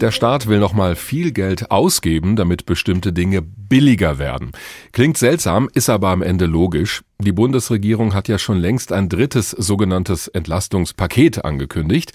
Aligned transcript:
Der 0.00 0.10
Staat 0.10 0.46
will 0.46 0.58
nochmal 0.58 0.94
viel 0.94 1.32
Geld 1.32 1.70
ausgeben, 1.70 2.36
damit 2.36 2.66
bestimmte 2.66 3.14
Dinge 3.14 3.40
billiger 3.40 4.18
werden. 4.18 4.52
Klingt 4.92 5.16
seltsam, 5.16 5.70
ist 5.72 5.88
aber 5.88 6.08
am 6.08 6.20
Ende 6.20 6.44
logisch. 6.44 7.02
Die 7.18 7.32
Bundesregierung 7.32 8.12
hat 8.12 8.28
ja 8.28 8.38
schon 8.38 8.58
längst 8.58 8.92
ein 8.92 9.08
drittes 9.08 9.50
sogenanntes 9.50 10.28
Entlastungspaket 10.28 11.46
angekündigt. 11.46 12.12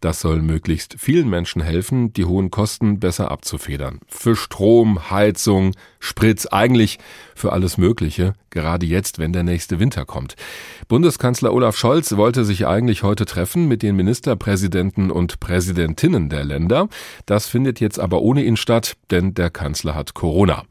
Das 0.00 0.20
soll 0.20 0.42
möglichst 0.42 0.94
vielen 0.96 1.28
Menschen 1.28 1.60
helfen, 1.60 2.12
die 2.12 2.24
hohen 2.24 2.52
Kosten 2.52 3.00
besser 3.00 3.32
abzufedern. 3.32 3.98
Für 4.06 4.36
Strom, 4.36 5.10
Heizung, 5.10 5.72
Sprit, 5.98 6.52
eigentlich 6.52 7.00
für 7.34 7.52
alles 7.52 7.78
Mögliche, 7.78 8.34
gerade 8.50 8.86
jetzt, 8.86 9.18
wenn 9.18 9.32
der 9.32 9.42
nächste 9.42 9.80
Winter 9.80 10.04
kommt. 10.04 10.36
Bundeskanzler 10.86 11.52
Olaf 11.52 11.76
Scholz 11.76 12.16
wollte 12.16 12.44
sich 12.44 12.64
eigentlich 12.64 13.02
heute 13.02 13.24
treffen 13.24 13.66
mit 13.66 13.82
den 13.82 13.96
Ministerpräsidenten 13.96 15.10
und 15.10 15.40
Präsidentinnen 15.40 16.28
der 16.28 16.44
Länder. 16.44 16.88
Das 17.26 17.48
findet 17.48 17.80
jetzt 17.80 17.98
aber 17.98 18.22
ohne 18.22 18.44
ihn 18.44 18.56
statt, 18.56 18.94
denn 19.10 19.34
der 19.34 19.50
Kanzler 19.50 19.96
hat 19.96 20.14
Corona. 20.14 20.62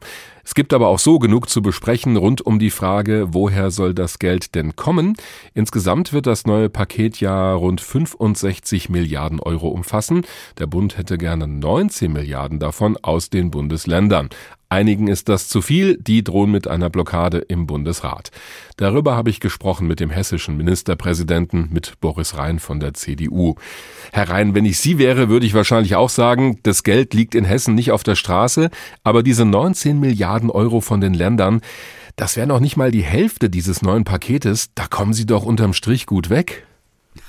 Es 0.44 0.54
gibt 0.54 0.74
aber 0.74 0.88
auch 0.88 0.98
so 0.98 1.18
genug 1.18 1.48
zu 1.48 1.62
besprechen 1.62 2.16
rund 2.16 2.44
um 2.44 2.58
die 2.58 2.70
Frage, 2.70 3.28
woher 3.32 3.70
soll 3.70 3.94
das 3.94 4.18
Geld 4.18 4.54
denn 4.54 4.76
kommen? 4.76 5.16
Insgesamt 5.54 6.12
wird 6.12 6.26
das 6.26 6.46
neue 6.46 6.68
Paket 6.68 7.18
ja 7.20 7.54
rund 7.54 7.80
65 7.80 8.90
Milliarden 8.90 9.40
Euro 9.40 9.68
umfassen. 9.68 10.26
Der 10.58 10.66
Bund 10.66 10.98
hätte 10.98 11.16
gerne 11.16 11.48
19 11.48 12.12
Milliarden 12.12 12.58
davon 12.58 12.98
aus 13.02 13.30
den 13.30 13.50
Bundesländern. 13.50 14.28
Einigen 14.74 15.06
ist 15.06 15.28
das 15.28 15.46
zu 15.46 15.62
viel, 15.62 15.98
die 15.98 16.24
drohen 16.24 16.50
mit 16.50 16.66
einer 16.66 16.90
Blockade 16.90 17.38
im 17.38 17.64
Bundesrat. 17.68 18.32
Darüber 18.76 19.14
habe 19.14 19.30
ich 19.30 19.38
gesprochen 19.38 19.86
mit 19.86 20.00
dem 20.00 20.10
hessischen 20.10 20.56
Ministerpräsidenten, 20.56 21.68
mit 21.70 22.00
Boris 22.00 22.36
Rhein 22.36 22.58
von 22.58 22.80
der 22.80 22.92
CDU. 22.92 23.54
Herr 24.12 24.30
Rhein, 24.30 24.56
wenn 24.56 24.64
ich 24.64 24.78
Sie 24.78 24.98
wäre, 24.98 25.28
würde 25.28 25.46
ich 25.46 25.54
wahrscheinlich 25.54 25.94
auch 25.94 26.08
sagen, 26.08 26.58
das 26.64 26.82
Geld 26.82 27.14
liegt 27.14 27.36
in 27.36 27.44
Hessen 27.44 27.76
nicht 27.76 27.92
auf 27.92 28.02
der 28.02 28.16
Straße, 28.16 28.68
aber 29.04 29.22
diese 29.22 29.44
19 29.44 30.00
Milliarden 30.00 30.50
Euro 30.50 30.80
von 30.80 31.00
den 31.00 31.14
Ländern, 31.14 31.60
das 32.16 32.36
wäre 32.36 32.48
noch 32.48 32.58
nicht 32.58 32.76
mal 32.76 32.90
die 32.90 33.04
Hälfte 33.04 33.50
dieses 33.50 33.80
neuen 33.80 34.02
Paketes, 34.02 34.70
da 34.74 34.88
kommen 34.88 35.12
Sie 35.12 35.24
doch 35.24 35.44
unterm 35.44 35.72
Strich 35.72 36.04
gut 36.04 36.30
weg. 36.30 36.66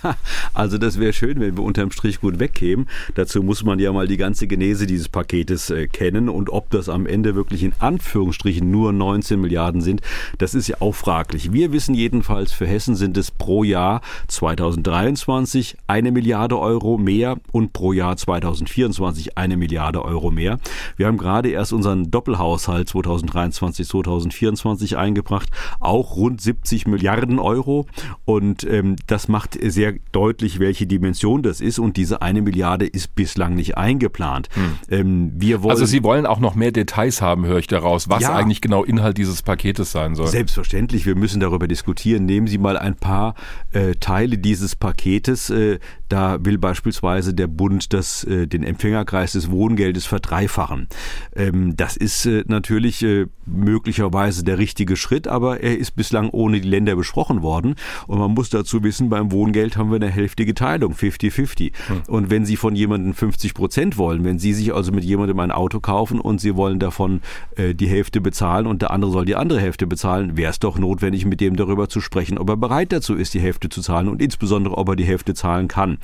Also 0.53 0.78
das 0.78 1.00
wäre 1.00 1.14
schön, 1.14 1.39
wenn 1.39 1.58
wir 1.58 1.64
unterm 1.64 1.91
Strich 1.91 2.22
gut 2.22 2.39
wegkämen. 2.39 2.88
Dazu 3.16 3.44
muss 3.44 3.64
man 3.64 3.80
ja 3.80 3.91
mal 3.91 4.08
die 4.08 4.17
ganze 4.17 4.47
Genese 4.47 4.88
dieses 4.88 5.09
Paketes 5.09 5.69
äh, 5.69 5.88
kennen 5.88 6.30
und 6.30 6.50
ob 6.50 6.69
das 6.69 6.88
am 6.88 7.05
Ende 7.05 7.36
wirklich 7.36 7.64
in 7.64 7.73
Anführungsstrichen 7.80 8.69
nur 8.69 8.94
19 8.94 9.39
Milliarden 9.39 9.81
sind, 9.81 10.02
das 10.38 10.56
ist 10.56 10.67
ja 10.67 10.78
auch 10.80 10.95
fraglich. 10.95 11.52
Wir 11.52 11.72
wissen 11.72 11.94
jedenfalls, 11.94 12.52
für 12.52 12.66
Hessen 12.66 12.95
sind 12.95 13.17
es 13.17 13.31
pro 13.31 13.63
Jahr 13.63 14.02
2023 14.28 15.78
eine 15.88 16.11
Milliarde 16.11 16.58
Euro 16.58 16.97
mehr 16.97 17.38
und 17.52 17.73
pro 17.73 17.91
Jahr 17.91 18.16
2024 18.16 19.38
eine 19.38 19.58
Milliarde 19.58 20.03
Euro 20.03 20.31
mehr. 20.31 20.59
Wir 20.95 21.08
haben 21.08 21.17
gerade 21.17 21.50
erst 21.50 21.73
unseren 21.73 22.11
Doppelhaushalt 22.11 22.88
2023, 22.89 23.88
2024 23.88 24.97
eingebracht, 24.97 25.50
auch 25.80 26.16
rund 26.16 26.39
70 26.39 26.88
Milliarden 26.88 27.39
Euro 27.39 27.88
und 28.23 28.63
ähm, 28.63 28.95
das 29.08 29.28
macht 29.28 29.56
sehr 29.76 29.94
deutlich, 30.12 30.59
welche 30.59 30.88
Dimension 30.88 31.44
das 31.44 31.62
ist 31.62 31.78
und 31.78 31.98
diese 31.98 32.22
eine 32.22 32.42
Milliarde 32.42 32.88
ist 32.88 33.14
bislang 33.14 33.54
nicht 33.54 33.78
eingeplant. 33.78 34.50
Hm. 34.54 34.78
Ähm, 34.90 35.31
wir 35.36 35.62
wollen, 35.62 35.72
also 35.72 35.86
Sie 35.86 36.04
wollen 36.04 36.26
auch 36.26 36.40
noch 36.40 36.56
mehr 36.56 36.72
Details 36.72 37.22
haben, 37.22 37.45
höre 37.45 37.59
ich 37.59 37.68
daraus, 37.68 38.09
was 38.09 38.23
ja, 38.23 38.34
eigentlich 38.34 38.62
genau 38.62 38.84
Inhalt 38.84 39.18
dieses 39.18 39.44
Paketes 39.44 39.92
sein 39.92 40.16
soll. 40.16 40.28
Selbstverständlich, 40.28 41.06
wir 41.06 41.16
müssen 41.16 41.40
darüber 41.40 41.68
diskutieren. 41.68 42.26
Nehmen 42.26 42.48
Sie 42.48 42.58
mal 42.58 42.78
ein 42.78 42.96
paar 42.96 43.36
äh, 43.72 43.94
Teile 44.00 44.38
dieses 44.38 44.76
Paketes. 44.76 45.50
Äh, 45.52 45.80
da 46.09 46.44
will 46.44 46.58
beispielsweise 46.58 47.34
der 47.34 47.48
Bund 47.48 47.94
das, 47.94 48.23
äh, 48.23 48.48
den 48.48 48.64
Empfängerkreis 48.64 49.34
des 49.34 49.50
Wohngeldes 49.50 50.06
verdreifachen. 50.06 50.88
Ähm, 51.36 51.76
das 51.76 51.98
ist 51.98 52.26
äh, 52.26 52.44
natürlich 52.48 53.03
äh, 53.03 53.26
möglicherweise 53.46 54.44
der 54.44 54.58
richtige 54.58 54.96
Schritt, 54.96 55.28
aber 55.28 55.62
er 55.62 55.78
ist 55.78 55.96
bislang 55.96 56.30
ohne 56.30 56.62
die 56.62 56.70
Länder 56.70 56.96
besprochen 56.96 57.42
worden. 57.42 57.75
Und 58.07 58.19
man 58.19 58.31
muss 58.31 58.50
dazu 58.50 58.84
wissen, 58.84 59.09
beim 59.09 59.31
Wohngeld 59.31 59.65
Geld 59.66 59.78
haben 59.78 59.90
wir 59.90 59.96
eine 59.96 60.12
hälftige 60.12 60.53
Teilung, 60.53 60.94
50-50. 60.94 61.72
Hm. 61.88 62.02
Und 62.08 62.30
wenn 62.30 62.46
Sie 62.46 62.56
von 62.56 62.76
jemandem 62.76 63.16
50 63.16 63.56
Prozent 63.56 63.98
wollen, 63.98 64.24
wenn 64.24 64.38
Sie 64.38 64.53
sich 64.53 64.72
also 64.72 64.92
mit 64.92 65.03
jemandem 65.03 65.40
ein 65.40 65.50
Auto 65.50 65.80
kaufen 65.80 66.20
und 66.20 66.40
Sie 66.40 66.56
wollen 66.56 66.78
davon 66.78 67.22
äh, 67.56 67.74
die 67.74 67.88
Hälfte 67.88 68.22
bezahlen 68.22 68.68
und 68.68 68.84
der 68.84 68.92
andere 68.92 69.09
soll 69.09 69.25
die 69.25 69.36
andere 69.36 69.59
Hälfte 69.59 69.88
bezahlen, 69.88 70.38
wäre 70.38 70.52
es 70.52 70.59
doch 70.59 70.78
notwendig, 70.78 71.25
mit 71.25 71.42
dem 71.42 71.56
darüber 71.56 71.90
zu 71.90 72.00
sprechen, 72.00 72.38
ob 72.38 72.48
er 72.50 72.58
bereit 72.58 72.92
dazu 72.92 73.16
ist, 73.16 73.34
die 73.34 73.40
Hälfte 73.40 73.70
zu 73.70 73.81
zahlen 73.81 74.08
und 74.08 74.22
insbesondere, 74.22 74.78
ob 74.78 74.88
er 74.90 74.96
die 74.96 75.04
Hälfte 75.04 75.34
zahlen 75.34 75.68
kann. 75.68 75.98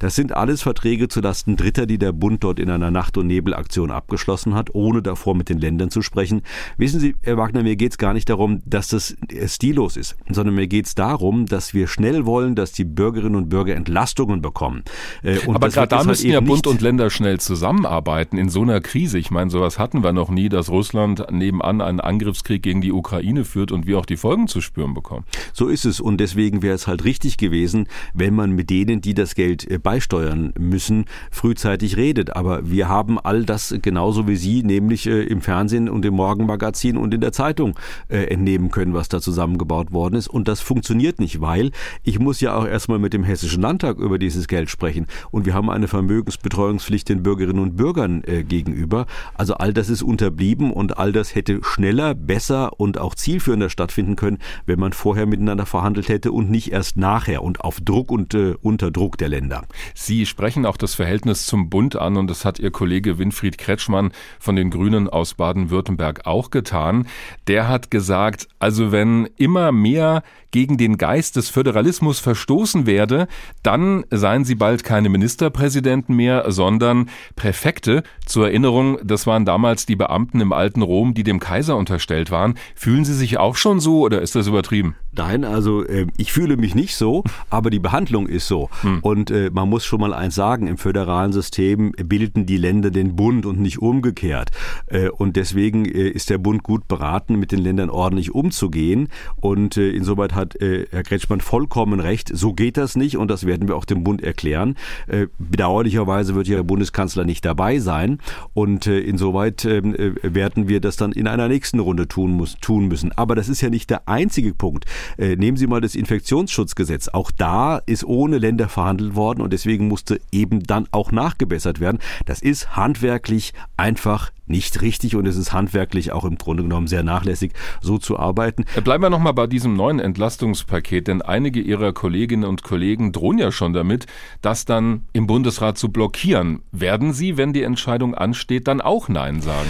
Das 0.00 0.16
sind 0.16 0.34
alles 0.34 0.62
Verträge 0.62 1.06
zulasten 1.06 1.54
Dritter, 1.54 1.86
die 1.86 1.98
der 1.98 2.10
Bund 2.10 2.42
dort 2.42 2.58
in 2.58 2.68
einer 2.68 2.90
Nacht- 2.90 3.16
und 3.16 3.28
Nebelaktion 3.28 3.92
abgeschlossen 3.92 4.56
hat, 4.56 4.74
ohne 4.74 5.02
davor 5.02 5.36
mit 5.36 5.48
den 5.48 5.58
Ländern 5.58 5.90
zu 5.90 6.02
sprechen. 6.02 6.42
Wissen 6.78 6.98
Sie, 6.98 7.14
Herr 7.22 7.36
Wagner, 7.36 7.62
mir 7.62 7.76
geht 7.76 7.92
es 7.92 7.98
gar 7.98 8.12
nicht 8.12 8.28
darum, 8.28 8.60
dass 8.66 8.88
das 8.88 9.16
stillos 9.46 9.96
ist, 9.96 10.16
sondern 10.28 10.56
mir 10.56 10.66
geht 10.66 10.86
es 10.86 10.96
darum, 10.96 11.46
dass 11.46 11.74
wir 11.74 11.86
schnell 11.86 12.26
wollen, 12.26 12.56
dass 12.56 12.72
die 12.72 12.84
Bürger 12.84 13.03
Bürgerinnen 13.04 13.36
und 13.36 13.50
Bürger 13.50 13.74
Entlastungen 13.74 14.40
bekommen. 14.40 14.82
Äh, 15.22 15.38
und 15.40 15.56
Aber 15.56 15.68
gerade 15.68 15.88
da 15.88 15.98
halt 15.98 16.06
müssen 16.06 16.30
ja 16.30 16.40
Bund 16.40 16.66
und 16.66 16.80
Länder 16.80 17.10
schnell 17.10 17.38
zusammenarbeiten 17.38 18.38
in 18.38 18.48
so 18.48 18.62
einer 18.62 18.80
Krise. 18.80 19.18
Ich 19.18 19.30
meine, 19.30 19.50
sowas 19.50 19.78
hatten 19.78 20.02
wir 20.02 20.14
noch 20.14 20.30
nie, 20.30 20.48
dass 20.48 20.70
Russland 20.70 21.26
nebenan 21.30 21.82
einen 21.82 22.00
Angriffskrieg 22.00 22.62
gegen 22.62 22.80
die 22.80 22.92
Ukraine 22.92 23.44
führt 23.44 23.72
und 23.72 23.86
wir 23.86 23.98
auch 23.98 24.06
die 24.06 24.16
Folgen 24.16 24.48
zu 24.48 24.62
spüren 24.62 24.94
bekommen. 24.94 25.24
So 25.52 25.68
ist 25.68 25.84
es 25.84 26.00
und 26.00 26.18
deswegen 26.18 26.62
wäre 26.62 26.74
es 26.74 26.86
halt 26.86 27.04
richtig 27.04 27.36
gewesen, 27.36 27.88
wenn 28.14 28.34
man 28.34 28.52
mit 28.52 28.70
denen, 28.70 29.02
die 29.02 29.12
das 29.12 29.34
Geld 29.34 29.70
äh, 29.70 29.76
beisteuern 29.76 30.54
müssen, 30.58 31.04
frühzeitig 31.30 31.98
redet. 31.98 32.34
Aber 32.34 32.70
wir 32.70 32.88
haben 32.88 33.18
all 33.18 33.44
das 33.44 33.74
genauso 33.82 34.26
wie 34.26 34.36
Sie, 34.36 34.62
nämlich 34.62 35.06
äh, 35.06 35.24
im 35.24 35.42
Fernsehen 35.42 35.90
und 35.90 36.06
im 36.06 36.14
Morgenmagazin 36.14 36.96
und 36.96 37.12
in 37.12 37.20
der 37.20 37.32
Zeitung 37.32 37.74
entnehmen 38.08 38.70
können, 38.70 38.94
was 38.94 39.08
da 39.08 39.20
zusammengebaut 39.20 39.92
worden 39.92 40.14
ist. 40.14 40.28
Und 40.28 40.48
das 40.48 40.60
funktioniert 40.60 41.18
nicht, 41.18 41.40
weil 41.40 41.70
ich 42.02 42.18
muss 42.18 42.40
ja 42.40 42.56
auch 42.56 42.66
erstmal 42.66 42.93
mal 42.94 43.00
mit 43.00 43.12
dem 43.12 43.24
Hessischen 43.24 43.60
Landtag 43.60 43.98
über 43.98 44.18
dieses 44.18 44.46
Geld 44.46 44.70
sprechen. 44.70 45.06
Und 45.32 45.46
wir 45.46 45.54
haben 45.54 45.68
eine 45.68 45.88
Vermögensbetreuungspflicht 45.88 47.08
den 47.08 47.22
Bürgerinnen 47.24 47.60
und 47.60 47.76
Bürgern 47.76 48.22
äh, 48.24 48.44
gegenüber. 48.44 49.06
Also 49.34 49.54
all 49.54 49.72
das 49.72 49.88
ist 49.88 50.02
unterblieben 50.02 50.72
und 50.72 50.96
all 50.96 51.12
das 51.12 51.34
hätte 51.34 51.60
schneller, 51.62 52.14
besser 52.14 52.78
und 52.78 52.98
auch 52.98 53.14
zielführender 53.16 53.68
stattfinden 53.68 54.14
können, 54.14 54.38
wenn 54.66 54.78
man 54.78 54.92
vorher 54.92 55.26
miteinander 55.26 55.66
verhandelt 55.66 56.08
hätte 56.08 56.30
und 56.30 56.50
nicht 56.50 56.70
erst 56.70 56.96
nachher 56.96 57.42
und 57.42 57.62
auf 57.62 57.80
Druck 57.80 58.12
und 58.12 58.32
äh, 58.34 58.54
unter 58.62 58.92
Druck 58.92 59.18
der 59.18 59.28
Länder. 59.28 59.64
Sie 59.94 60.24
sprechen 60.26 60.66
auch 60.66 60.76
das 60.76 60.94
Verhältnis 60.94 61.46
zum 61.46 61.70
Bund 61.70 61.96
an 61.96 62.16
und 62.16 62.30
das 62.30 62.44
hat 62.44 62.60
Ihr 62.60 62.70
Kollege 62.70 63.18
Winfried 63.18 63.58
Kretschmann 63.58 64.12
von 64.38 64.54
den 64.54 64.70
Grünen 64.70 65.08
aus 65.08 65.34
Baden-Württemberg 65.34 66.26
auch 66.26 66.50
getan. 66.50 67.08
Der 67.48 67.68
hat 67.68 67.90
gesagt, 67.90 68.48
also 68.60 68.92
wenn 68.92 69.28
immer 69.36 69.72
mehr 69.72 70.22
gegen 70.54 70.78
den 70.78 70.98
Geist 70.98 71.34
des 71.34 71.48
Föderalismus 71.48 72.20
verstoßen 72.20 72.73
werde, 72.86 73.28
dann 73.62 74.04
seien 74.10 74.44
sie 74.44 74.54
bald 74.54 74.84
keine 74.84 75.08
Ministerpräsidenten 75.08 76.14
mehr, 76.14 76.50
sondern 76.50 77.08
Präfekte. 77.36 78.02
Zur 78.26 78.46
Erinnerung, 78.46 78.98
das 79.02 79.26
waren 79.26 79.44
damals 79.44 79.86
die 79.86 79.96
Beamten 79.96 80.40
im 80.40 80.52
alten 80.52 80.82
Rom, 80.82 81.14
die 81.14 81.22
dem 81.22 81.40
Kaiser 81.40 81.76
unterstellt 81.76 82.30
waren. 82.30 82.54
Fühlen 82.74 83.04
Sie 83.04 83.14
sich 83.14 83.38
auch 83.38 83.56
schon 83.56 83.80
so 83.80 84.00
oder 84.00 84.20
ist 84.20 84.34
das 84.34 84.46
übertrieben? 84.46 84.96
Nein, 85.16 85.44
also 85.44 85.84
äh, 85.84 86.06
ich 86.16 86.32
fühle 86.32 86.56
mich 86.56 86.74
nicht 86.74 86.96
so, 86.96 87.24
aber 87.50 87.70
die 87.70 87.78
Behandlung 87.78 88.26
ist 88.26 88.48
so. 88.48 88.68
Hm. 88.82 88.98
Und 89.00 89.30
äh, 89.30 89.50
man 89.52 89.68
muss 89.68 89.84
schon 89.84 90.00
mal 90.00 90.14
eins 90.14 90.34
sagen, 90.34 90.66
im 90.66 90.78
föderalen 90.78 91.32
System 91.32 91.92
bilden 91.92 92.46
die 92.46 92.56
Länder 92.56 92.90
den 92.90 93.16
Bund 93.16 93.46
und 93.46 93.60
nicht 93.60 93.78
umgekehrt. 93.78 94.50
Äh, 94.86 95.08
und 95.08 95.36
deswegen 95.36 95.84
äh, 95.84 96.08
ist 96.08 96.30
der 96.30 96.38
Bund 96.38 96.62
gut 96.62 96.88
beraten, 96.88 97.36
mit 97.36 97.52
den 97.52 97.60
Ländern 97.60 97.90
ordentlich 97.90 98.34
umzugehen. 98.34 99.08
Und 99.36 99.76
äh, 99.76 99.90
insoweit 99.90 100.34
hat 100.34 100.56
äh, 100.60 100.86
Herr 100.90 101.02
Kretschmann 101.02 101.40
vollkommen 101.40 102.00
recht. 102.00 102.30
So 102.32 102.52
geht 102.52 102.76
das 102.76 102.96
nicht 102.96 103.16
und 103.16 103.30
das 103.30 103.46
werden 103.46 103.68
wir 103.68 103.76
auch 103.76 103.84
dem 103.84 104.04
Bund 104.04 104.22
erklären. 104.22 104.76
Äh, 105.06 105.26
bedauerlicherweise 105.38 106.34
wird 106.34 106.48
ja 106.48 106.56
der 106.56 106.62
Bundeskanzler 106.64 107.24
nicht 107.24 107.44
dabei 107.44 107.78
sein 107.78 108.18
und 108.52 108.86
äh, 108.86 109.00
insoweit 109.00 109.64
ähm, 109.64 109.94
äh, 109.94 110.12
werden 110.22 110.68
wir 110.68 110.80
das 110.80 110.96
dann 110.96 111.12
in 111.12 111.28
einer 111.28 111.48
nächsten 111.48 111.78
Runde 111.78 112.08
tun, 112.08 112.32
muss, 112.32 112.56
tun 112.60 112.88
müssen. 112.88 113.12
Aber 113.12 113.34
das 113.34 113.48
ist 113.48 113.60
ja 113.60 113.70
nicht 113.70 113.90
der 113.90 114.08
einzige 114.08 114.54
Punkt. 114.54 114.84
Äh, 115.18 115.36
nehmen 115.36 115.56
Sie 115.56 115.66
mal 115.66 115.80
das 115.80 115.94
Infektionsschutzgesetz. 115.94 117.08
Auch 117.08 117.30
da 117.30 117.78
ist 117.86 118.04
ohne 118.04 118.38
Länder 118.38 118.68
verhandelt 118.68 119.14
worden 119.14 119.40
und 119.40 119.52
deswegen 119.52 119.88
musste 119.88 120.20
eben 120.32 120.62
dann 120.62 120.88
auch 120.90 121.12
nachgebessert 121.12 121.80
werden. 121.80 121.98
Das 122.26 122.42
ist 122.42 122.76
handwerklich 122.76 123.52
einfach 123.76 124.30
nicht 124.46 124.82
richtig 124.82 125.16
und 125.16 125.26
es 125.26 125.36
ist 125.36 125.52
handwerklich 125.52 126.12
auch 126.12 126.24
im 126.24 126.36
Grunde 126.36 126.62
genommen 126.62 126.86
sehr 126.86 127.02
nachlässig, 127.02 127.52
so 127.80 127.98
zu 127.98 128.18
arbeiten. 128.18 128.64
Äh, 128.76 128.80
bleiben 128.80 129.02
wir 129.02 129.10
nochmal 129.10 129.34
bei 129.34 129.46
diesem 129.46 129.74
neuen 129.74 130.00
Entlastungspaket, 130.00 131.08
denn 131.08 131.22
einige 131.22 131.60
Ihrer 131.60 131.92
Kolleginnen 131.92 132.44
und 132.44 132.62
Kollegen 132.62 133.12
drohen 133.12 133.38
ja 133.38 133.52
schon 133.52 133.72
damit, 133.72 134.06
das 134.42 134.64
dann 134.64 135.02
im 135.12 135.26
Bundesrat 135.26 135.78
zu 135.78 135.90
blockieren. 135.90 136.62
Werden 136.72 137.12
Sie, 137.12 137.36
wenn 137.36 137.52
die 137.52 137.62
Entscheidung 137.62 138.14
ansteht, 138.14 138.68
dann 138.68 138.80
auch 138.80 139.08
Nein 139.08 139.40
sagen? 139.40 139.68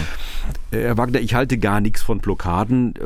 Herr 0.81 0.97
Wagner, 0.97 1.19
ich 1.21 1.33
halte 1.33 1.57
gar 1.57 1.79
nichts 1.79 2.01
von 2.01 2.19
Blockaden, 2.19 2.95
äh, 2.95 2.99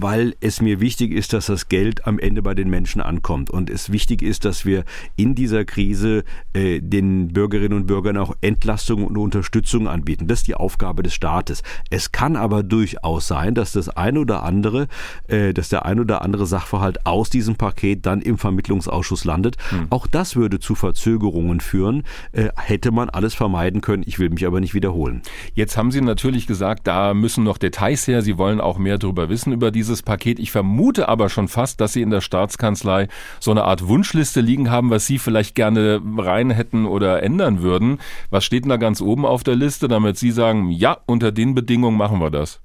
weil 0.00 0.34
es 0.40 0.60
mir 0.60 0.80
wichtig 0.80 1.12
ist, 1.12 1.32
dass 1.32 1.46
das 1.46 1.68
Geld 1.68 2.06
am 2.06 2.18
Ende 2.18 2.42
bei 2.42 2.54
den 2.54 2.68
Menschen 2.68 3.00
ankommt. 3.00 3.48
Und 3.50 3.70
es 3.70 3.90
wichtig 3.90 4.22
ist, 4.22 4.44
dass 4.44 4.66
wir 4.66 4.84
in 5.16 5.34
dieser 5.34 5.64
Krise 5.64 6.24
äh, 6.52 6.80
den 6.80 7.28
Bürgerinnen 7.28 7.76
und 7.76 7.86
Bürgern 7.86 8.16
auch 8.16 8.36
Entlastung 8.40 9.04
und 9.04 9.16
Unterstützung 9.16 9.88
anbieten. 9.88 10.26
Das 10.26 10.40
ist 10.40 10.48
die 10.48 10.54
Aufgabe 10.54 11.02
des 11.02 11.14
Staates. 11.14 11.62
Es 11.90 12.12
kann 12.12 12.36
aber 12.36 12.62
durchaus 12.62 13.26
sein, 13.28 13.54
dass 13.54 13.72
das 13.72 13.88
ein 13.88 14.18
oder 14.18 14.42
andere, 14.42 14.88
äh, 15.28 15.54
dass 15.54 15.68
der 15.68 15.86
ein 15.86 16.00
oder 16.00 16.22
andere 16.22 16.46
Sachverhalt 16.46 17.06
aus 17.06 17.30
diesem 17.30 17.56
Paket 17.56 18.04
dann 18.04 18.20
im 18.20 18.36
Vermittlungsausschuss 18.36 19.24
landet. 19.24 19.56
Hm. 19.70 19.86
Auch 19.90 20.06
das 20.06 20.36
würde 20.36 20.60
zu 20.60 20.74
Verzögerungen 20.74 21.60
führen. 21.60 22.02
hätte 22.32 22.90
man 22.90 23.08
alles 23.08 23.34
vermeiden 23.34 23.80
können. 23.80 24.02
Ich 24.06 24.18
will 24.18 24.30
mich 24.30 24.46
aber 24.46 24.60
nicht 24.60 24.74
wiederholen. 24.74 25.22
Jetzt 25.54 25.76
haben 25.76 25.90
Sie 25.90 26.00
natürlich 26.00 26.46
gesagt, 26.46 26.75
da 26.84 27.14
müssen 27.14 27.44
noch 27.44 27.58
Details 27.58 28.06
her. 28.06 28.22
Sie 28.22 28.38
wollen 28.38 28.60
auch 28.60 28.78
mehr 28.78 28.98
darüber 28.98 29.28
wissen 29.28 29.52
über 29.52 29.70
dieses 29.70 30.02
Paket. 30.02 30.38
Ich 30.38 30.50
vermute 30.50 31.08
aber 31.08 31.28
schon 31.28 31.48
fast, 31.48 31.80
dass 31.80 31.92
Sie 31.92 32.02
in 32.02 32.10
der 32.10 32.20
Staatskanzlei 32.20 33.08
so 33.40 33.50
eine 33.50 33.64
Art 33.64 33.86
Wunschliste 33.88 34.40
liegen 34.40 34.70
haben, 34.70 34.90
was 34.90 35.06
Sie 35.06 35.18
vielleicht 35.18 35.54
gerne 35.54 36.00
rein 36.18 36.50
hätten 36.50 36.86
oder 36.86 37.22
ändern 37.22 37.62
würden. 37.62 37.98
Was 38.30 38.44
steht 38.44 38.64
denn 38.64 38.70
da 38.70 38.76
ganz 38.76 39.00
oben 39.00 39.26
auf 39.26 39.44
der 39.44 39.56
Liste, 39.56 39.88
damit 39.88 40.18
Sie 40.18 40.30
sagen, 40.30 40.70
ja, 40.70 40.98
unter 41.06 41.32
den 41.32 41.54
Bedingungen 41.54 41.96
machen 41.96 42.20
wir 42.20 42.30
das? 42.30 42.60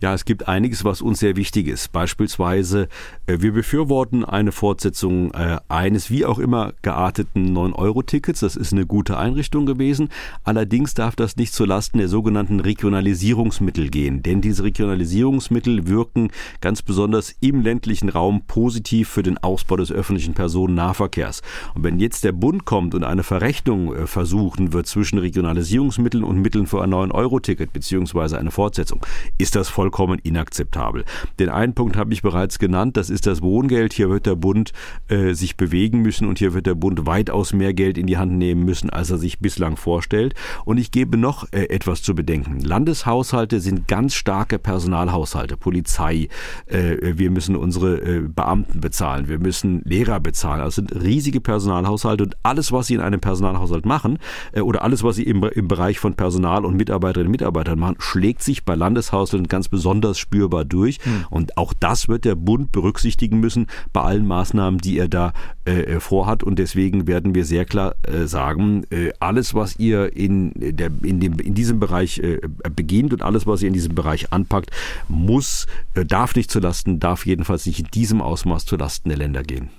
Ja, 0.00 0.14
es 0.14 0.24
gibt 0.24 0.48
einiges, 0.48 0.84
was 0.84 1.02
uns 1.02 1.20
sehr 1.20 1.36
wichtig 1.36 1.68
ist. 1.68 1.92
Beispielsweise, 1.92 2.88
äh, 3.26 3.38
wir 3.40 3.52
befürworten 3.52 4.24
eine 4.24 4.52
Fortsetzung 4.52 5.32
äh, 5.32 5.58
eines 5.68 6.10
wie 6.10 6.24
auch 6.24 6.38
immer 6.38 6.72
gearteten 6.82 7.56
9-Euro-Tickets. 7.56 8.40
Das 8.40 8.56
ist 8.56 8.72
eine 8.72 8.86
gute 8.86 9.18
Einrichtung 9.18 9.66
gewesen. 9.66 10.08
Allerdings 10.44 10.94
darf 10.94 11.16
das 11.16 11.36
nicht 11.36 11.52
zulasten 11.52 11.98
der 11.98 12.08
sogenannten 12.08 12.60
Regionalisierungsmittel 12.60 13.88
gehen, 13.88 14.22
denn 14.22 14.40
diese 14.40 14.64
Regionalisierungsmittel 14.64 15.86
wirken 15.88 16.30
ganz 16.60 16.82
besonders 16.82 17.34
im 17.40 17.62
ländlichen 17.62 18.08
Raum 18.08 18.42
positiv 18.46 19.08
für 19.08 19.22
den 19.22 19.38
Ausbau 19.38 19.76
des 19.76 19.92
öffentlichen 19.92 20.34
Personennahverkehrs. 20.34 21.42
Und 21.74 21.84
wenn 21.84 21.98
jetzt 21.98 22.24
der 22.24 22.32
Bund 22.32 22.64
kommt 22.64 22.94
und 22.94 23.04
eine 23.04 23.22
Verrechnung 23.22 23.94
äh, 23.94 24.06
versuchen 24.06 24.72
wird 24.72 24.86
zwischen 24.86 25.18
Regionalisierungsmitteln 25.18 26.24
und 26.24 26.40
Mitteln 26.40 26.66
für 26.66 26.82
ein 26.82 26.92
9-Euro-Ticket 26.92 27.72
beziehungsweise 27.72 28.38
eine 28.38 28.50
Fortsetzung, 28.50 29.04
ist 29.38 29.47
das 29.54 29.68
vollkommen 29.68 30.18
inakzeptabel. 30.18 31.04
Den 31.38 31.48
einen 31.48 31.74
Punkt 31.74 31.96
habe 31.96 32.12
ich 32.12 32.22
bereits 32.22 32.58
genannt, 32.58 32.96
das 32.96 33.10
ist 33.10 33.26
das 33.26 33.42
Wohngeld. 33.42 33.92
Hier 33.92 34.10
wird 34.10 34.26
der 34.26 34.36
Bund 34.36 34.72
äh, 35.08 35.34
sich 35.34 35.56
bewegen 35.56 36.02
müssen 36.02 36.28
und 36.28 36.38
hier 36.38 36.54
wird 36.54 36.66
der 36.66 36.74
Bund 36.74 37.06
weitaus 37.06 37.52
mehr 37.52 37.74
Geld 37.74 37.98
in 37.98 38.06
die 38.06 38.18
Hand 38.18 38.32
nehmen 38.32 38.64
müssen, 38.64 38.90
als 38.90 39.10
er 39.10 39.18
sich 39.18 39.38
bislang 39.38 39.76
vorstellt. 39.76 40.34
Und 40.64 40.78
ich 40.78 40.90
gebe 40.90 41.16
noch 41.16 41.52
äh, 41.52 41.64
etwas 41.68 42.02
zu 42.02 42.14
bedenken. 42.14 42.60
Landeshaushalte 42.60 43.60
sind 43.60 43.88
ganz 43.88 44.14
starke 44.14 44.58
Personalhaushalte, 44.58 45.56
Polizei. 45.56 46.28
Äh, 46.66 46.96
wir 47.18 47.30
müssen 47.30 47.56
unsere 47.56 48.00
äh, 48.00 48.20
Beamten 48.20 48.80
bezahlen, 48.80 49.28
wir 49.28 49.38
müssen 49.38 49.82
Lehrer 49.84 50.20
bezahlen. 50.20 50.60
Das 50.60 50.74
sind 50.74 50.94
riesige 50.94 51.40
Personalhaushalte 51.40 52.24
und 52.24 52.36
alles, 52.42 52.72
was 52.72 52.88
sie 52.88 52.94
in 52.94 53.00
einem 53.00 53.20
Personalhaushalt 53.20 53.86
machen 53.86 54.18
äh, 54.52 54.60
oder 54.60 54.82
alles, 54.82 55.04
was 55.04 55.16
sie 55.16 55.24
im, 55.24 55.42
im 55.44 55.68
Bereich 55.68 55.98
von 55.98 56.14
Personal 56.14 56.64
und 56.64 56.76
Mitarbeiterinnen 56.76 57.28
und 57.28 57.32
Mitarbeitern 57.32 57.78
machen, 57.78 57.96
schlägt 57.98 58.42
sich 58.42 58.64
bei 58.64 58.74
Landeshaushalten 58.74 59.37
ganz 59.46 59.68
besonders 59.68 60.18
spürbar 60.18 60.64
durch. 60.64 60.98
Hm. 61.02 61.26
Und 61.30 61.56
auch 61.56 61.72
das 61.72 62.08
wird 62.08 62.24
der 62.24 62.34
Bund 62.34 62.72
berücksichtigen 62.72 63.40
müssen 63.40 63.66
bei 63.92 64.02
allen 64.02 64.26
Maßnahmen, 64.26 64.80
die 64.80 64.98
er 64.98 65.08
da 65.08 65.32
äh, 65.64 66.00
vorhat. 66.00 66.42
Und 66.42 66.58
deswegen 66.58 67.06
werden 67.06 67.34
wir 67.34 67.44
sehr 67.44 67.64
klar 67.64 67.94
äh, 68.02 68.26
sagen, 68.26 68.84
äh, 68.90 69.12
alles, 69.20 69.54
was 69.54 69.78
ihr 69.78 70.16
in, 70.16 70.52
der, 70.56 70.90
in, 71.02 71.20
dem, 71.20 71.34
in 71.38 71.54
diesem 71.54 71.78
Bereich 71.78 72.18
äh, 72.18 72.40
beginnt 72.74 73.12
und 73.12 73.22
alles, 73.22 73.46
was 73.46 73.62
ihr 73.62 73.68
in 73.68 73.74
diesem 73.74 73.94
Bereich 73.94 74.32
anpackt, 74.32 74.70
muss, 75.08 75.66
äh, 75.94 76.04
darf 76.04 76.34
nicht 76.34 76.50
zulasten, 76.50 77.00
darf 77.00 77.26
jedenfalls 77.26 77.66
nicht 77.66 77.80
in 77.80 77.86
diesem 77.86 78.20
Ausmaß 78.20 78.64
zulasten 78.64 79.10
der 79.10 79.18
Länder 79.18 79.42
gehen. 79.42 79.70